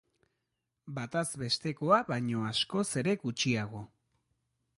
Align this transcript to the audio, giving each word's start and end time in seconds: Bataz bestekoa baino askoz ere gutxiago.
Bataz 0.95 1.25
bestekoa 1.41 1.99
baino 2.09 2.47
askoz 2.53 2.87
ere 3.03 3.15
gutxiago. 3.27 3.85